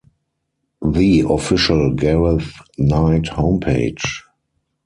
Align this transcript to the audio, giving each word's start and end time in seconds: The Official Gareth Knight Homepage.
The 0.83 1.25
Official 1.29 1.93
Gareth 1.93 2.51
Knight 2.79 3.25
Homepage. 3.25 4.21